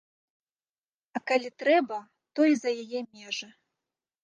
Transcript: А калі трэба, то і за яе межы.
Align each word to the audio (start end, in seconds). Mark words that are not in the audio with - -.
А 1.19 1.21
калі 1.33 1.49
трэба, 1.65 1.97
то 2.33 2.41
і 2.55 2.59
за 2.65 2.69
яе 2.83 3.01
межы. 3.13 3.49